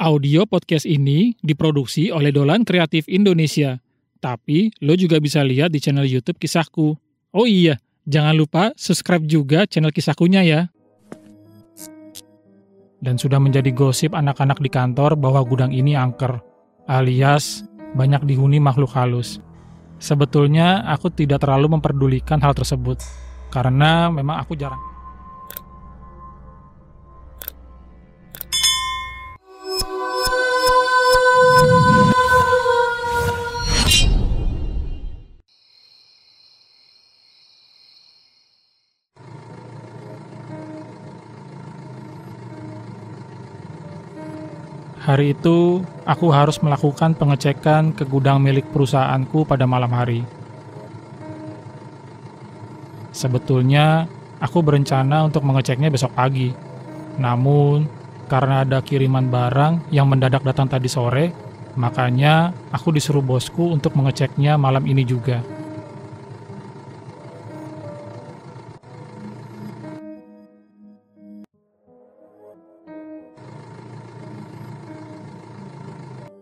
[0.00, 3.84] Audio podcast ini diproduksi oleh Dolan Kreatif Indonesia.
[4.16, 6.96] Tapi lo juga bisa lihat di channel YouTube Kisahku.
[7.36, 7.76] Oh iya,
[8.08, 10.60] jangan lupa subscribe juga channel Kisahkunya ya.
[13.04, 16.40] Dan sudah menjadi gosip anak-anak di kantor bahwa gudang ini angker,
[16.88, 19.36] alias banyak dihuni makhluk halus.
[20.00, 23.04] Sebetulnya aku tidak terlalu memperdulikan hal tersebut,
[23.52, 24.80] karena memang aku jarang
[45.00, 50.28] Hari itu, aku harus melakukan pengecekan ke gudang milik perusahaanku pada malam hari.
[53.08, 54.04] Sebetulnya,
[54.44, 56.52] aku berencana untuk mengeceknya besok pagi.
[57.16, 57.88] Namun,
[58.28, 61.32] karena ada kiriman barang yang mendadak datang tadi sore,
[61.80, 65.40] makanya aku disuruh bosku untuk mengeceknya malam ini juga.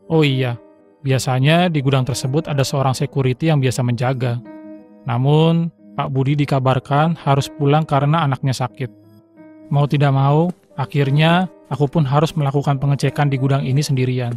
[0.09, 0.57] Oh iya,
[1.05, 4.41] biasanya di gudang tersebut ada seorang security yang biasa menjaga.
[5.05, 5.69] Namun,
[6.01, 8.89] Pak Budi dikabarkan harus pulang karena anaknya sakit.
[9.69, 10.49] Mau tidak mau,
[10.81, 14.33] akhirnya aku pun harus melakukan pengecekan di gudang ini sendirian.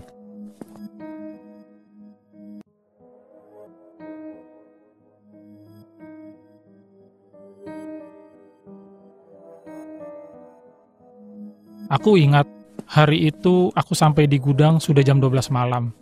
[11.87, 12.47] Aku ingat
[12.91, 15.95] Hari itu aku sampai di gudang sudah jam 12 malam.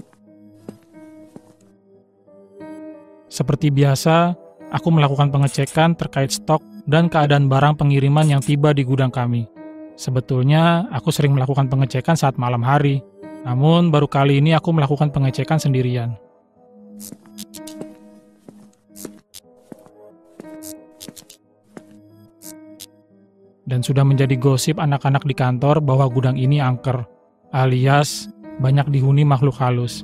[3.30, 4.34] Seperti biasa,
[4.74, 9.46] aku melakukan pengecekan terkait stok dan keadaan barang pengiriman yang tiba di gudang kami.
[10.02, 13.06] Sebetulnya, aku sering melakukan pengecekan saat malam hari,
[13.46, 16.18] namun baru kali ini aku melakukan pengecekan sendirian.
[23.70, 27.06] Dan sudah menjadi gosip anak-anak di kantor bahwa gudang ini angker,
[27.54, 30.04] alias banyak dihuni makhluk halus.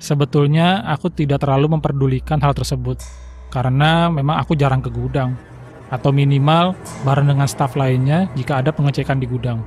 [0.00, 2.98] Sebetulnya aku tidak terlalu memperdulikan hal tersebut,
[3.52, 5.36] karena memang aku jarang ke gudang,
[5.92, 6.72] atau minimal
[7.04, 9.60] bareng dengan staf lainnya jika ada pengecekan di gudang.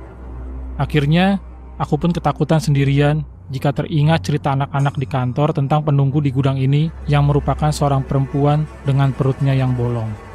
[0.76, 1.38] Akhirnya,
[1.78, 6.92] aku pun ketakutan sendirian jika teringat cerita anak-anak di kantor tentang penunggu di gudang ini
[7.08, 10.27] yang merupakan seorang perempuan dengan perutnya yang bolong.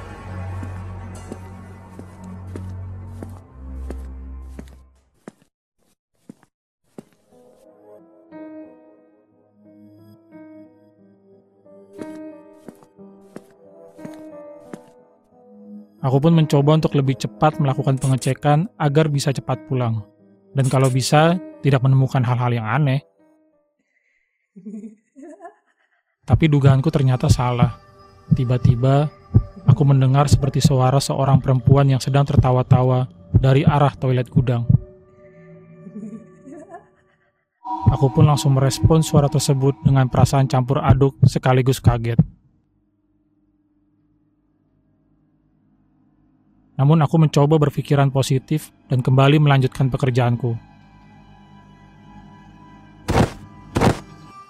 [16.03, 20.03] Aku pun mencoba untuk lebih cepat melakukan pengecekan agar bisa cepat pulang.
[20.51, 23.07] Dan kalau bisa, tidak menemukan hal-hal yang aneh.
[26.27, 27.79] Tapi dugaanku ternyata salah.
[28.35, 29.07] Tiba-tiba,
[29.63, 34.67] aku mendengar seperti suara seorang perempuan yang sedang tertawa-tawa dari arah toilet gudang.
[37.95, 42.19] Aku pun langsung merespon suara tersebut dengan perasaan campur aduk sekaligus kaget.
[46.73, 50.57] Namun aku mencoba berpikiran positif dan kembali melanjutkan pekerjaanku.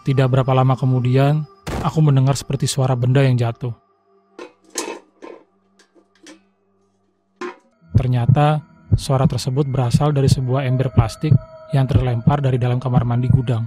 [0.03, 1.47] Tidak berapa lama kemudian,
[1.83, 3.71] aku mendengar seperti suara benda yang jatuh.
[7.95, 8.59] Ternyata,
[8.99, 11.31] suara tersebut berasal dari sebuah ember plastik
[11.71, 13.63] yang terlempar dari dalam kamar mandi gudang.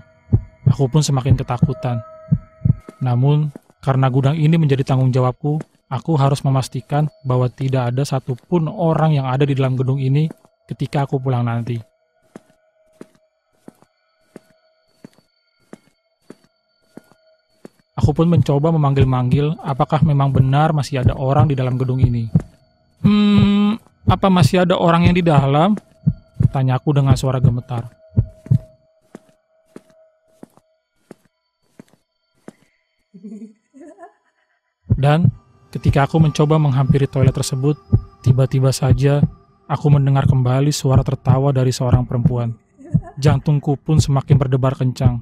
[0.68, 2.04] Aku pun semakin ketakutan.
[3.00, 3.48] Namun,
[3.80, 9.30] karena gudang ini menjadi tanggung jawabku, Aku harus memastikan bahwa tidak ada satupun orang yang
[9.30, 10.26] ada di dalam gedung ini
[10.66, 11.78] ketika aku pulang nanti.
[17.96, 22.28] Aku pun mencoba memanggil-manggil apakah memang benar masih ada orang di dalam gedung ini.
[23.06, 23.78] Hmm,
[24.10, 25.78] apa masih ada orang yang di dalam?
[26.50, 27.88] Tanyaku dengan suara gemetar.
[34.96, 35.28] Dan
[35.76, 37.76] Ketika aku mencoba menghampiri toilet tersebut,
[38.24, 39.20] tiba-tiba saja
[39.68, 42.56] aku mendengar kembali suara tertawa dari seorang perempuan.
[43.20, 45.20] Jantungku pun semakin berdebar kencang.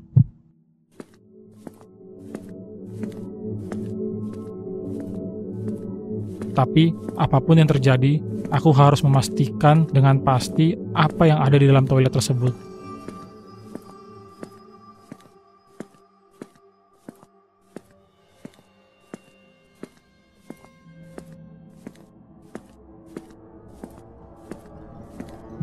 [6.55, 8.23] Tapi, apa pun yang terjadi,
[8.55, 12.74] aku harus memastikan dengan pasti apa yang ada di dalam toilet tersebut.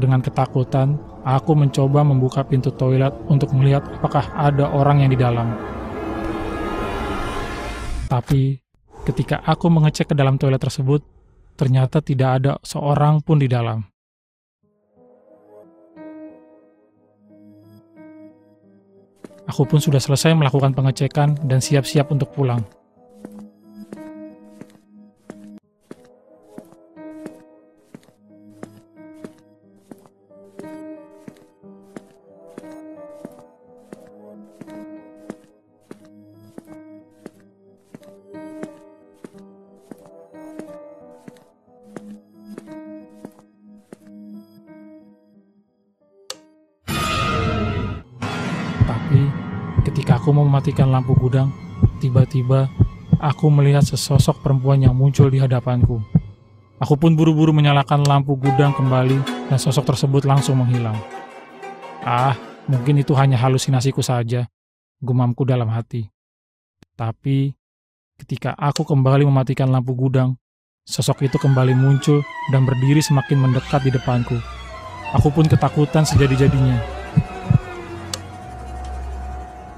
[0.02, 5.54] Dengan ketakutan, aku mencoba membuka pintu toilet untuk melihat apakah ada orang yang di dalam.
[8.10, 8.58] Tapi
[9.06, 11.06] ketika aku mengecek ke dalam toilet tersebut,
[11.54, 13.86] ternyata tidak ada seorang pun di dalam.
[19.46, 22.66] Aku pun sudah selesai melakukan pengecekan dan siap-siap untuk pulang.
[49.92, 51.52] Ketika aku mematikan lampu gudang,
[52.00, 52.72] tiba-tiba
[53.20, 56.00] aku melihat sesosok perempuan yang muncul di hadapanku.
[56.80, 60.96] Aku pun buru-buru menyalakan lampu gudang kembali dan sosok tersebut langsung menghilang.
[62.08, 62.40] Ah,
[62.72, 64.48] mungkin itu hanya halusinasiku saja,
[65.04, 66.08] gumamku dalam hati.
[66.96, 67.52] Tapi
[68.16, 70.40] ketika aku kembali mematikan lampu gudang,
[70.88, 72.24] sosok itu kembali muncul
[72.56, 74.40] dan berdiri semakin mendekat di depanku.
[75.12, 77.01] Aku pun ketakutan sejadi-jadinya.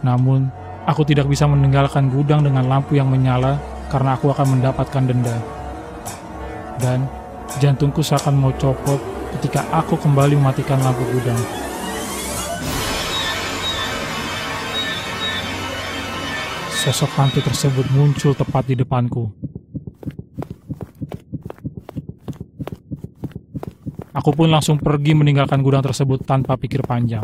[0.03, 0.51] Namun,
[0.83, 3.57] aku tidak bisa meninggalkan gudang dengan lampu yang menyala
[3.88, 5.38] karena aku akan mendapatkan denda.
[6.77, 7.07] Dan
[7.63, 9.00] jantungku seakan mau copot
[9.39, 11.39] ketika aku kembali mematikan lampu gudang.
[16.83, 19.31] Sosok hantu tersebut muncul tepat di depanku.
[24.13, 27.23] Aku pun langsung pergi meninggalkan gudang tersebut tanpa pikir panjang.